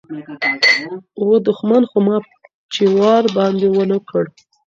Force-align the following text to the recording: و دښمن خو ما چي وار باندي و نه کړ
و 1.25 1.27
دښمن 1.47 1.83
خو 1.89 1.99
ما 2.05 2.17
چي 2.73 2.83
وار 2.97 3.23
باندي 3.35 3.67
و 3.71 3.79
نه 3.91 3.99
کړ 4.07 4.23